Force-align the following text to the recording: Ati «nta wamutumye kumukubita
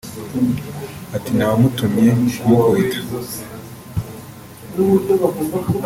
Ati 1.15 1.31
«nta 1.35 1.45
wamutumye 1.51 2.07
kumukubita 2.35 2.99